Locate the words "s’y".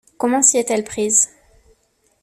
0.41-0.57